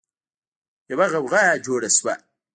يوه 0.89 1.07
غوغا 1.13 1.43
جوړه 1.65 1.89
شوه. 1.97 2.13